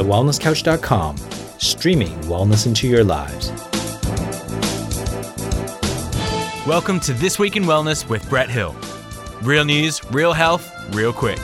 thewellnesscouch.com, 0.00 1.14
streaming 1.58 2.18
wellness 2.20 2.66
into 2.66 2.88
your 2.88 3.04
lives. 3.04 3.50
Welcome 6.66 7.00
to 7.00 7.12
This 7.12 7.38
Week 7.38 7.54
in 7.56 7.64
Wellness 7.64 8.08
with 8.08 8.26
Brett 8.30 8.48
Hill. 8.48 8.74
Real 9.42 9.66
news, 9.66 10.02
real 10.10 10.32
health, 10.32 10.72
real 10.94 11.12
quick. 11.12 11.38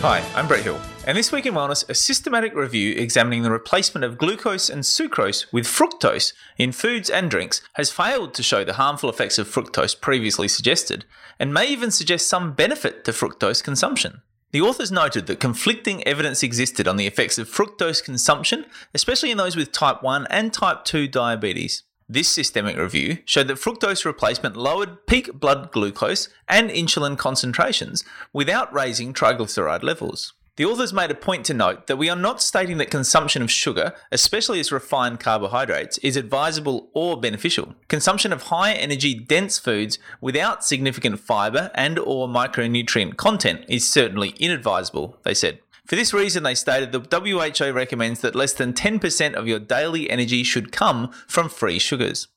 Hi, 0.00 0.22
I'm 0.36 0.46
Brett 0.46 0.62
Hill, 0.62 0.80
and 1.08 1.18
this 1.18 1.32
week 1.32 1.46
in 1.46 1.54
wellness, 1.54 1.88
a 1.88 1.94
systematic 1.94 2.54
review 2.54 2.94
examining 2.94 3.42
the 3.42 3.50
replacement 3.50 4.04
of 4.04 4.18
glucose 4.18 4.70
and 4.70 4.84
sucrose 4.84 5.52
with 5.52 5.66
fructose 5.66 6.34
in 6.56 6.70
foods 6.70 7.10
and 7.10 7.28
drinks 7.28 7.62
has 7.72 7.90
failed 7.90 8.32
to 8.34 8.44
show 8.44 8.62
the 8.62 8.74
harmful 8.74 9.10
effects 9.10 9.38
of 9.38 9.48
fructose 9.48 10.00
previously 10.00 10.46
suggested, 10.46 11.04
and 11.40 11.52
may 11.52 11.66
even 11.66 11.90
suggest 11.90 12.28
some 12.28 12.52
benefit 12.52 13.04
to 13.04 13.10
fructose 13.10 13.60
consumption. 13.60 14.22
The 14.52 14.60
authors 14.60 14.92
noted 14.92 15.26
that 15.26 15.40
conflicting 15.40 16.06
evidence 16.06 16.42
existed 16.42 16.86
on 16.86 16.96
the 16.96 17.06
effects 17.06 17.38
of 17.38 17.48
fructose 17.48 18.04
consumption, 18.04 18.66
especially 18.92 19.30
in 19.30 19.38
those 19.38 19.56
with 19.56 19.72
type 19.72 20.02
1 20.02 20.26
and 20.28 20.52
type 20.52 20.84
2 20.84 21.08
diabetes. 21.08 21.84
This 22.06 22.28
systemic 22.28 22.76
review 22.76 23.18
showed 23.24 23.48
that 23.48 23.56
fructose 23.56 24.04
replacement 24.04 24.54
lowered 24.54 25.06
peak 25.06 25.32
blood 25.32 25.72
glucose 25.72 26.28
and 26.50 26.68
insulin 26.68 27.16
concentrations 27.16 28.04
without 28.34 28.70
raising 28.74 29.14
triglyceride 29.14 29.82
levels. 29.82 30.34
The 30.56 30.66
authors 30.66 30.92
made 30.92 31.10
a 31.10 31.14
point 31.14 31.46
to 31.46 31.54
note 31.54 31.86
that 31.86 31.96
we 31.96 32.10
are 32.10 32.16
not 32.16 32.42
stating 32.42 32.76
that 32.76 32.90
consumption 32.90 33.40
of 33.40 33.50
sugar, 33.50 33.94
especially 34.10 34.60
as 34.60 34.70
refined 34.70 35.18
carbohydrates, 35.18 35.96
is 35.98 36.14
advisable 36.14 36.90
or 36.92 37.18
beneficial. 37.18 37.74
Consumption 37.88 38.34
of 38.34 38.42
high 38.44 38.74
energy 38.74 39.14
dense 39.14 39.58
foods 39.58 39.98
without 40.20 40.62
significant 40.62 41.20
fiber 41.20 41.70
and 41.74 41.98
or 41.98 42.28
micronutrient 42.28 43.16
content 43.16 43.64
is 43.66 43.90
certainly 43.90 44.34
inadvisable, 44.38 45.16
they 45.22 45.32
said. 45.32 45.60
For 45.86 45.96
this 45.96 46.12
reason, 46.12 46.42
they 46.42 46.54
stated 46.54 46.92
the 46.92 47.00
WHO 47.00 47.72
recommends 47.72 48.20
that 48.20 48.34
less 48.34 48.52
than 48.52 48.74
10% 48.74 49.32
of 49.32 49.48
your 49.48 49.58
daily 49.58 50.10
energy 50.10 50.42
should 50.42 50.70
come 50.70 51.12
from 51.26 51.48
free 51.48 51.78
sugars. 51.78 52.28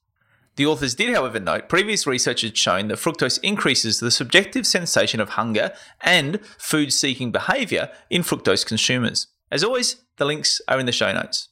The 0.56 0.66
authors 0.66 0.96
did, 0.96 1.14
however, 1.14 1.40
note 1.40 1.68
previous 1.68 2.08
research 2.08 2.42
had 2.42 2.58
shown 2.58 2.88
that 2.88 2.98
fructose 2.98 3.40
increases 3.44 4.00
the 4.00 4.12
subjective 4.12 4.66
sensation 4.66 5.20
of 5.20 5.30
hunger 5.30 5.74
and 6.02 6.40
food 6.58 6.94
seeking 6.94 7.32
behaviour 7.32 7.90
in 8.10 8.22
fructose 8.22 8.66
consumers. 8.66 9.28
As 9.52 9.64
always, 9.64 9.98
the 10.18 10.26
links 10.26 10.62
are 10.68 10.80
in 10.80 10.86
the 10.86 10.92
show 10.92 11.12
notes. 11.12 11.50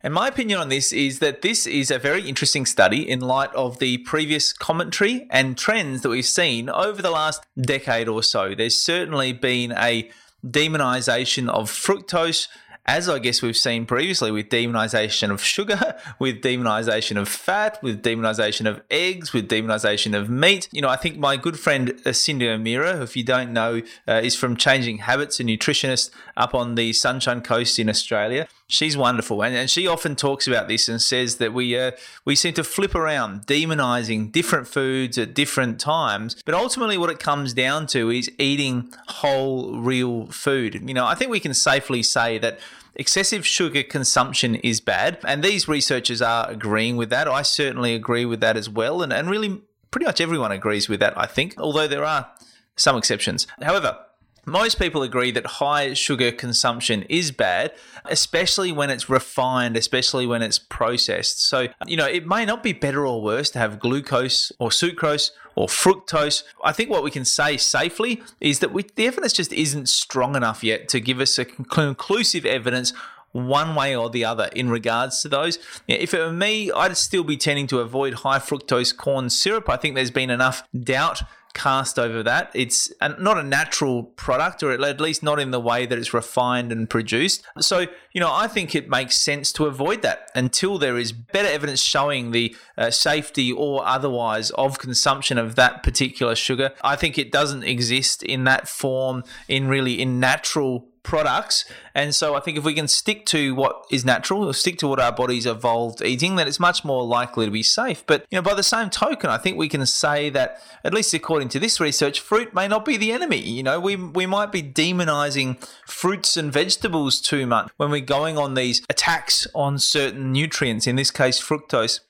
And 0.00 0.12
my 0.12 0.28
opinion 0.28 0.60
on 0.60 0.68
this 0.68 0.92
is 0.92 1.18
that 1.20 1.40
this 1.40 1.66
is 1.66 1.90
a 1.90 1.98
very 1.98 2.28
interesting 2.28 2.66
study 2.66 3.08
in 3.08 3.20
light 3.20 3.52
of 3.54 3.78
the 3.78 3.98
previous 3.98 4.52
commentary 4.52 5.26
and 5.30 5.56
trends 5.56 6.02
that 6.02 6.10
we've 6.10 6.26
seen 6.26 6.68
over 6.68 7.00
the 7.00 7.10
last 7.10 7.42
decade 7.58 8.06
or 8.06 8.22
so. 8.22 8.54
There's 8.54 8.78
certainly 8.78 9.32
been 9.32 9.72
a 9.72 10.10
demonization 10.46 11.48
of 11.48 11.70
fructose 11.70 12.48
as 12.86 13.08
I 13.08 13.18
guess 13.18 13.40
we've 13.40 13.56
seen 13.56 13.86
previously 13.86 14.30
with 14.30 14.48
demonization 14.48 15.30
of 15.30 15.42
sugar, 15.42 15.96
with 16.18 16.42
demonization 16.42 17.18
of 17.18 17.28
fat, 17.28 17.82
with 17.82 18.02
demonization 18.02 18.68
of 18.68 18.82
eggs, 18.90 19.32
with 19.32 19.48
demonization 19.48 20.16
of 20.16 20.28
meat. 20.28 20.68
You 20.70 20.82
know, 20.82 20.88
I 20.88 20.96
think 20.96 21.18
my 21.18 21.36
good 21.36 21.58
friend 21.58 21.90
uh, 22.04 22.10
Cyndi 22.10 22.46
O'Meara, 22.46 22.96
who, 22.96 23.02
if 23.02 23.16
you 23.16 23.24
don't 23.24 23.52
know, 23.52 23.80
uh, 24.06 24.20
is 24.22 24.36
from 24.36 24.56
Changing 24.56 24.98
Habits, 24.98 25.40
a 25.40 25.44
nutritionist 25.44 26.10
up 26.36 26.54
on 26.54 26.74
the 26.74 26.92
Sunshine 26.92 27.40
Coast 27.40 27.78
in 27.78 27.88
Australia. 27.88 28.48
She's 28.66 28.96
wonderful, 28.96 29.42
and, 29.42 29.54
and 29.54 29.68
she 29.68 29.86
often 29.86 30.16
talks 30.16 30.46
about 30.46 30.68
this 30.68 30.88
and 30.88 31.00
says 31.00 31.36
that 31.36 31.52
we 31.52 31.78
uh, 31.78 31.90
we 32.24 32.34
seem 32.34 32.54
to 32.54 32.64
flip 32.64 32.94
around, 32.94 33.46
demonizing 33.46 34.32
different 34.32 34.66
foods 34.66 35.18
at 35.18 35.34
different 35.34 35.78
times. 35.78 36.42
But 36.46 36.54
ultimately, 36.54 36.96
what 36.96 37.10
it 37.10 37.18
comes 37.18 37.52
down 37.52 37.86
to 37.88 38.10
is 38.10 38.30
eating 38.38 38.90
whole, 39.08 39.78
real 39.78 40.26
food. 40.28 40.82
You 40.88 40.94
know, 40.94 41.04
I 41.04 41.14
think 41.14 41.30
we 41.30 41.40
can 41.40 41.52
safely 41.52 42.02
say 42.02 42.38
that 42.38 42.58
excessive 42.94 43.46
sugar 43.46 43.82
consumption 43.82 44.54
is 44.54 44.80
bad, 44.80 45.18
and 45.26 45.44
these 45.44 45.68
researchers 45.68 46.22
are 46.22 46.48
agreeing 46.48 46.96
with 46.96 47.10
that. 47.10 47.28
I 47.28 47.42
certainly 47.42 47.94
agree 47.94 48.24
with 48.24 48.40
that 48.40 48.56
as 48.56 48.70
well, 48.70 49.02
and 49.02 49.12
and 49.12 49.28
really, 49.28 49.60
pretty 49.90 50.06
much 50.06 50.22
everyone 50.22 50.52
agrees 50.52 50.88
with 50.88 51.00
that. 51.00 51.12
I 51.18 51.26
think, 51.26 51.54
although 51.58 51.86
there 51.86 52.04
are 52.04 52.30
some 52.76 52.96
exceptions. 52.96 53.46
However, 53.60 53.98
most 54.46 54.78
people 54.78 55.02
agree 55.02 55.30
that 55.32 55.46
high 55.46 55.94
sugar 55.94 56.32
consumption 56.32 57.02
is 57.08 57.30
bad, 57.30 57.72
especially 58.04 58.72
when 58.72 58.90
it's 58.90 59.08
refined, 59.08 59.76
especially 59.76 60.26
when 60.26 60.42
it's 60.42 60.58
processed. 60.58 61.46
So, 61.46 61.68
you 61.86 61.96
know, 61.96 62.06
it 62.06 62.26
may 62.26 62.44
not 62.44 62.62
be 62.62 62.72
better 62.72 63.06
or 63.06 63.22
worse 63.22 63.50
to 63.50 63.58
have 63.58 63.78
glucose 63.78 64.52
or 64.58 64.70
sucrose 64.70 65.30
or 65.54 65.66
fructose. 65.66 66.42
I 66.62 66.72
think 66.72 66.90
what 66.90 67.02
we 67.02 67.10
can 67.10 67.24
say 67.24 67.56
safely 67.56 68.22
is 68.40 68.58
that 68.58 68.72
we, 68.72 68.84
the 68.96 69.06
evidence 69.06 69.32
just 69.32 69.52
isn't 69.52 69.88
strong 69.88 70.36
enough 70.36 70.64
yet 70.64 70.88
to 70.88 71.00
give 71.00 71.20
us 71.20 71.38
a 71.38 71.44
conclusive 71.44 72.44
evidence 72.44 72.92
one 73.32 73.74
way 73.74 73.96
or 73.96 74.08
the 74.10 74.24
other 74.24 74.48
in 74.54 74.70
regards 74.70 75.20
to 75.22 75.28
those. 75.28 75.58
If 75.88 76.14
it 76.14 76.18
were 76.18 76.32
me, 76.32 76.70
I'd 76.70 76.96
still 76.96 77.24
be 77.24 77.36
tending 77.36 77.66
to 77.68 77.80
avoid 77.80 78.14
high 78.14 78.38
fructose 78.38 78.96
corn 78.96 79.28
syrup. 79.28 79.68
I 79.68 79.76
think 79.76 79.96
there's 79.96 80.12
been 80.12 80.30
enough 80.30 80.62
doubt 80.72 81.22
cast 81.54 81.98
over 81.98 82.22
that. 82.22 82.50
It's 82.54 82.92
not 83.00 83.38
a 83.38 83.42
natural 83.42 84.02
product, 84.02 84.62
or 84.62 84.72
at 84.72 85.00
least 85.00 85.22
not 85.22 85.40
in 85.40 85.50
the 85.50 85.60
way 85.60 85.86
that 85.86 85.98
it's 85.98 86.12
refined 86.12 86.72
and 86.72 86.90
produced. 86.90 87.44
So, 87.60 87.86
you 88.12 88.20
know, 88.20 88.32
I 88.32 88.48
think 88.48 88.74
it 88.74 88.88
makes 88.88 89.16
sense 89.16 89.52
to 89.52 89.66
avoid 89.66 90.02
that 90.02 90.30
until 90.34 90.78
there 90.78 90.98
is 90.98 91.12
better 91.12 91.48
evidence 91.48 91.80
showing 91.80 92.32
the 92.32 92.54
uh, 92.76 92.90
safety 92.90 93.52
or 93.52 93.86
otherwise 93.86 94.50
of 94.50 94.78
consumption 94.78 95.38
of 95.38 95.54
that 95.54 95.82
particular 95.82 96.34
sugar. 96.34 96.72
I 96.82 96.96
think 96.96 97.18
it 97.18 97.32
doesn't 97.32 97.64
exist 97.64 98.22
in 98.22 98.44
that 98.44 98.68
form 98.68 99.24
in 99.48 99.68
really 99.68 100.00
in 100.00 100.20
natural 100.20 100.88
products. 101.04 101.64
And 101.94 102.12
so 102.12 102.34
I 102.34 102.40
think 102.40 102.58
if 102.58 102.64
we 102.64 102.74
can 102.74 102.88
stick 102.88 103.24
to 103.26 103.54
what 103.54 103.86
is 103.90 104.04
natural, 104.04 104.48
or 104.48 104.54
stick 104.54 104.78
to 104.78 104.88
what 104.88 104.98
our 104.98 105.12
bodies 105.12 105.46
evolved 105.46 106.02
eating, 106.02 106.34
then 106.34 106.48
it's 106.48 106.58
much 106.58 106.84
more 106.84 107.04
likely 107.04 107.44
to 107.44 107.52
be 107.52 107.62
safe. 107.62 108.04
But 108.04 108.26
you 108.30 108.38
know, 108.38 108.42
by 108.42 108.54
the 108.54 108.64
same 108.64 108.90
token, 108.90 109.30
I 109.30 109.38
think 109.38 109.56
we 109.56 109.68
can 109.68 109.86
say 109.86 110.30
that, 110.30 110.60
at 110.82 110.92
least 110.92 111.14
according 111.14 111.50
to 111.50 111.60
this 111.60 111.78
research, 111.78 112.18
fruit 112.18 112.52
may 112.52 112.66
not 112.66 112.84
be 112.84 112.96
the 112.96 113.12
enemy. 113.12 113.38
You 113.38 113.62
know, 113.62 113.78
we 113.78 113.94
we 113.94 114.26
might 114.26 114.50
be 114.50 114.62
demonizing 114.62 115.64
fruits 115.86 116.36
and 116.36 116.52
vegetables 116.52 117.20
too 117.20 117.46
much 117.46 117.70
when 117.76 117.90
we're 117.90 118.00
going 118.00 118.36
on 118.36 118.54
these 118.54 118.82
attacks 118.90 119.46
on 119.54 119.78
certain 119.78 120.32
nutrients, 120.32 120.86
in 120.86 120.96
this 120.96 121.12
case 121.12 121.40
fructose. 121.40 122.00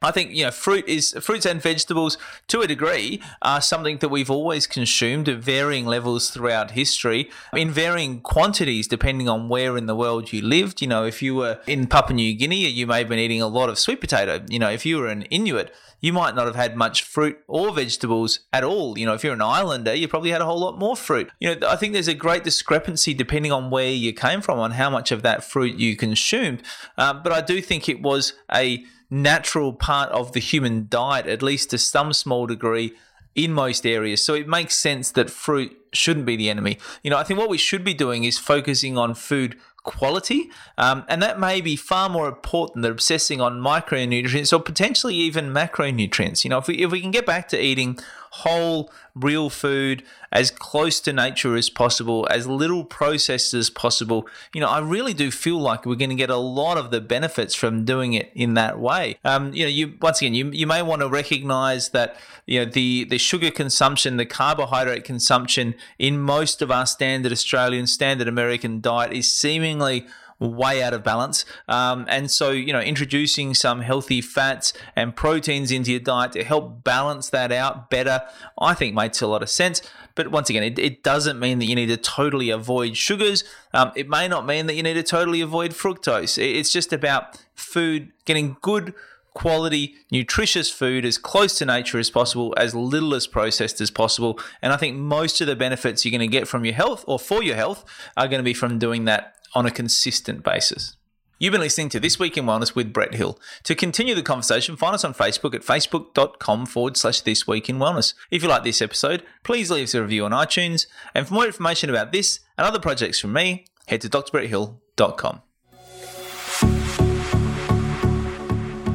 I 0.00 0.12
think 0.12 0.32
you 0.32 0.44
know 0.44 0.52
fruit 0.52 0.86
is 0.86 1.16
fruits 1.20 1.44
and 1.44 1.60
vegetables 1.60 2.18
to 2.46 2.60
a 2.60 2.68
degree 2.68 3.20
are 3.42 3.60
something 3.60 3.98
that 3.98 4.10
we've 4.10 4.30
always 4.30 4.66
consumed 4.66 5.28
at 5.28 5.38
varying 5.38 5.86
levels 5.86 6.30
throughout 6.30 6.72
history 6.72 7.30
in 7.52 7.70
varying 7.70 8.20
quantities 8.20 8.86
depending 8.86 9.28
on 9.28 9.48
where 9.48 9.76
in 9.76 9.86
the 9.86 9.96
world 9.96 10.32
you 10.32 10.40
lived. 10.40 10.80
You 10.80 10.86
know, 10.86 11.04
if 11.04 11.20
you 11.20 11.34
were 11.34 11.58
in 11.66 11.88
Papua 11.88 12.14
New 12.14 12.34
Guinea, 12.34 12.68
you 12.68 12.86
may 12.86 13.00
have 13.00 13.08
been 13.08 13.18
eating 13.18 13.42
a 13.42 13.48
lot 13.48 13.68
of 13.68 13.78
sweet 13.78 14.00
potato. 14.00 14.44
You 14.48 14.60
know, 14.60 14.70
if 14.70 14.86
you 14.86 14.98
were 14.98 15.08
an 15.08 15.22
Inuit, 15.22 15.74
you 16.00 16.12
might 16.12 16.36
not 16.36 16.46
have 16.46 16.54
had 16.54 16.76
much 16.76 17.02
fruit 17.02 17.38
or 17.48 17.74
vegetables 17.74 18.40
at 18.52 18.62
all. 18.62 18.96
You 18.96 19.06
know, 19.06 19.14
if 19.14 19.24
you're 19.24 19.32
an 19.32 19.42
islander, 19.42 19.94
you 19.94 20.06
probably 20.06 20.30
had 20.30 20.40
a 20.40 20.44
whole 20.44 20.60
lot 20.60 20.78
more 20.78 20.96
fruit. 20.96 21.28
You 21.40 21.56
know, 21.56 21.68
I 21.68 21.74
think 21.74 21.92
there's 21.92 22.06
a 22.06 22.14
great 22.14 22.44
discrepancy 22.44 23.14
depending 23.14 23.50
on 23.50 23.70
where 23.70 23.90
you 23.90 24.12
came 24.12 24.40
from 24.42 24.60
on 24.60 24.72
how 24.72 24.90
much 24.90 25.10
of 25.10 25.22
that 25.22 25.42
fruit 25.42 25.76
you 25.76 25.96
consumed. 25.96 26.62
Um, 26.96 27.22
but 27.24 27.32
I 27.32 27.40
do 27.40 27.60
think 27.60 27.88
it 27.88 28.00
was 28.00 28.34
a 28.54 28.84
natural 29.10 29.72
part 29.72 30.10
of 30.10 30.32
the 30.32 30.40
human 30.40 30.86
diet, 30.88 31.26
at 31.26 31.42
least 31.42 31.70
to 31.70 31.78
some 31.78 32.12
small 32.12 32.46
degree, 32.46 32.94
in 33.34 33.52
most 33.52 33.86
areas. 33.86 34.22
So 34.22 34.34
it 34.34 34.48
makes 34.48 34.74
sense 34.74 35.12
that 35.12 35.30
fruit 35.30 35.76
shouldn't 35.92 36.26
be 36.26 36.36
the 36.36 36.50
enemy. 36.50 36.78
You 37.02 37.10
know, 37.10 37.16
I 37.16 37.22
think 37.22 37.38
what 37.38 37.48
we 37.48 37.58
should 37.58 37.84
be 37.84 37.94
doing 37.94 38.24
is 38.24 38.38
focusing 38.38 38.98
on 38.98 39.14
food 39.14 39.56
quality, 39.84 40.50
um, 40.76 41.04
and 41.08 41.22
that 41.22 41.38
may 41.38 41.60
be 41.60 41.76
far 41.76 42.08
more 42.08 42.28
important 42.28 42.82
than 42.82 42.92
obsessing 42.92 43.40
on 43.40 43.60
micronutrients 43.60 44.52
or 44.52 44.60
potentially 44.60 45.14
even 45.14 45.50
macronutrients. 45.50 46.44
You 46.44 46.50
know, 46.50 46.58
if 46.58 46.66
we 46.66 46.76
if 46.78 46.90
we 46.90 47.00
can 47.00 47.10
get 47.10 47.24
back 47.24 47.48
to 47.48 47.62
eating 47.62 47.98
whole, 48.30 48.90
real 49.14 49.50
food 49.50 50.02
as 50.30 50.50
close 50.50 51.00
to 51.00 51.12
nature 51.12 51.56
as 51.56 51.70
possible, 51.70 52.26
as 52.30 52.46
little 52.46 52.84
processed 52.84 53.54
as 53.54 53.70
possible, 53.70 54.26
you 54.54 54.60
know, 54.60 54.68
I 54.68 54.80
really 54.80 55.14
do 55.14 55.30
feel 55.30 55.58
like 55.58 55.86
we're 55.86 55.94
going 55.96 56.10
to 56.10 56.16
get 56.16 56.30
a 56.30 56.36
lot 56.36 56.76
of 56.76 56.90
the 56.90 57.00
benefits 57.00 57.54
from 57.54 57.84
doing 57.84 58.12
it 58.12 58.30
in 58.34 58.54
that 58.54 58.78
way. 58.78 59.18
Um, 59.24 59.52
you 59.54 59.64
know, 59.64 59.70
you 59.70 59.94
once 60.00 60.20
again, 60.20 60.34
you 60.34 60.50
you 60.50 60.66
may 60.66 60.82
want 60.82 61.02
to 61.02 61.08
recognize 61.08 61.90
that 61.90 62.16
you 62.46 62.60
know 62.60 62.70
the 62.70 63.04
the 63.04 63.18
sugar 63.18 63.50
consumption, 63.50 64.16
the 64.16 64.26
carbohydrate 64.26 65.04
consumption 65.04 65.74
in 65.98 66.18
most 66.18 66.62
of 66.62 66.70
our 66.70 66.86
standard 66.86 67.32
Australian, 67.32 67.86
standard 67.86 68.28
American 68.28 68.80
diet 68.80 69.12
is 69.12 69.30
seemingly 69.30 70.06
way 70.38 70.82
out 70.82 70.94
of 70.94 71.02
balance. 71.02 71.44
Um, 71.66 72.06
and 72.08 72.30
so, 72.30 72.50
you 72.50 72.72
know, 72.72 72.80
introducing 72.80 73.54
some 73.54 73.80
healthy 73.80 74.20
fats 74.20 74.72
and 74.94 75.14
proteins 75.14 75.70
into 75.70 75.90
your 75.90 76.00
diet 76.00 76.32
to 76.32 76.44
help 76.44 76.84
balance 76.84 77.30
that 77.30 77.50
out 77.50 77.90
better, 77.90 78.22
I 78.58 78.74
think 78.74 78.94
makes 78.94 79.20
a 79.20 79.26
lot 79.26 79.42
of 79.42 79.50
sense. 79.50 79.82
But 80.14 80.30
once 80.30 80.50
again, 80.50 80.62
it, 80.62 80.78
it 80.78 81.02
doesn't 81.02 81.38
mean 81.38 81.58
that 81.58 81.66
you 81.66 81.74
need 81.74 81.86
to 81.86 81.96
totally 81.96 82.50
avoid 82.50 82.96
sugars. 82.96 83.44
Um, 83.72 83.92
it 83.94 84.08
may 84.08 84.28
not 84.28 84.46
mean 84.46 84.66
that 84.66 84.74
you 84.74 84.82
need 84.82 84.94
to 84.94 85.02
totally 85.02 85.40
avoid 85.40 85.72
fructose. 85.72 86.38
It's 86.38 86.72
just 86.72 86.92
about 86.92 87.42
food, 87.54 88.12
getting 88.24 88.56
good 88.60 88.94
quality, 89.38 89.94
nutritious 90.10 90.68
food 90.68 91.04
as 91.04 91.16
close 91.16 91.56
to 91.56 91.64
nature 91.64 91.98
as 91.98 92.10
possible, 92.10 92.52
as 92.56 92.74
little 92.74 93.14
as 93.14 93.28
processed 93.28 93.80
as 93.80 93.88
possible. 93.88 94.38
And 94.60 94.72
I 94.72 94.76
think 94.76 94.96
most 94.96 95.40
of 95.40 95.46
the 95.46 95.54
benefits 95.54 96.04
you're 96.04 96.10
going 96.10 96.28
to 96.28 96.36
get 96.38 96.48
from 96.48 96.64
your 96.64 96.74
health 96.74 97.04
or 97.06 97.20
for 97.20 97.42
your 97.42 97.54
health 97.54 97.84
are 98.16 98.26
going 98.26 98.40
to 98.40 98.44
be 98.44 98.52
from 98.52 98.80
doing 98.80 99.04
that 99.04 99.36
on 99.54 99.64
a 99.64 99.70
consistent 99.70 100.42
basis. 100.42 100.96
You've 101.38 101.52
been 101.52 101.60
listening 101.60 101.88
to 101.90 102.00
This 102.00 102.18
Week 102.18 102.36
in 102.36 102.46
Wellness 102.46 102.74
with 102.74 102.92
Brett 102.92 103.14
Hill. 103.14 103.38
To 103.62 103.76
continue 103.76 104.16
the 104.16 104.24
conversation, 104.24 104.76
find 104.76 104.96
us 104.96 105.04
on 105.04 105.14
Facebook 105.14 105.54
at 105.54 105.62
facebook.com 105.62 106.66
forward 106.66 106.96
slash 106.96 107.20
This 107.20 107.46
Week 107.46 107.70
in 107.70 107.78
Wellness. 107.78 108.14
If 108.32 108.42
you 108.42 108.48
like 108.48 108.64
this 108.64 108.82
episode, 108.82 109.22
please 109.44 109.70
leave 109.70 109.84
us 109.84 109.94
a 109.94 110.02
review 110.02 110.24
on 110.24 110.32
iTunes. 110.32 110.88
And 111.14 111.28
for 111.28 111.34
more 111.34 111.46
information 111.46 111.90
about 111.90 112.10
this 112.10 112.40
and 112.56 112.66
other 112.66 112.80
projects 112.80 113.20
from 113.20 113.34
me, 113.34 113.66
head 113.86 114.00
to 114.00 114.08
drbretthill.com. 114.08 115.42